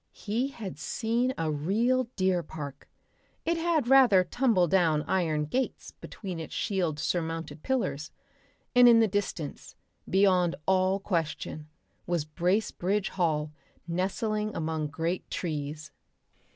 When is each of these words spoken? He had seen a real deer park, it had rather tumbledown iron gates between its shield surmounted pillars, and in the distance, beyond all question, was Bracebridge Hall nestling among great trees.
He 0.17 0.47
had 0.47 0.79
seen 0.79 1.31
a 1.37 1.51
real 1.51 2.05
deer 2.15 2.41
park, 2.41 2.89
it 3.45 3.55
had 3.55 3.87
rather 3.87 4.23
tumbledown 4.23 5.05
iron 5.07 5.45
gates 5.45 5.91
between 5.91 6.39
its 6.39 6.55
shield 6.55 6.97
surmounted 6.97 7.61
pillars, 7.61 8.09
and 8.73 8.89
in 8.89 8.99
the 8.99 9.07
distance, 9.07 9.75
beyond 10.09 10.55
all 10.65 10.99
question, 10.99 11.69
was 12.07 12.25
Bracebridge 12.25 13.09
Hall 13.09 13.51
nestling 13.87 14.55
among 14.55 14.87
great 14.87 15.29
trees. 15.29 15.91